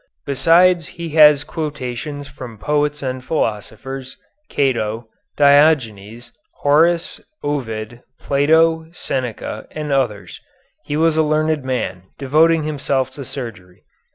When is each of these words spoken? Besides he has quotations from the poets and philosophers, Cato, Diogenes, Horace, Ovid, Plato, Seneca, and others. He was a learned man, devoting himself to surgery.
Besides 0.25 0.87
he 0.97 1.09
has 1.09 1.43
quotations 1.43 2.27
from 2.27 2.57
the 2.57 2.63
poets 2.65 3.03
and 3.03 3.23
philosophers, 3.23 4.17
Cato, 4.49 5.07
Diogenes, 5.37 6.31
Horace, 6.61 7.21
Ovid, 7.43 8.01
Plato, 8.19 8.87
Seneca, 8.91 9.67
and 9.69 9.91
others. 9.91 10.41
He 10.85 10.97
was 10.97 11.17
a 11.17 11.21
learned 11.21 11.63
man, 11.63 12.05
devoting 12.17 12.63
himself 12.63 13.11
to 13.11 13.23
surgery. 13.23 13.83